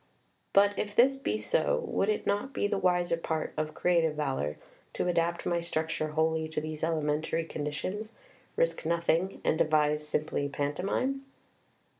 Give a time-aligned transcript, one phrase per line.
[0.51, 4.57] But, if this be so, would it not be the wiser part of creative valor
[4.93, 8.11] to adapt my structure wholly to these ele mentary conditions,
[8.55, 11.23] risk nothing, and devise simply panto mime?